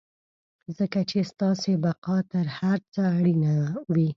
[0.77, 3.51] ځکه چې ستاسې بقا تر هر څه اړينه
[3.93, 4.09] وي.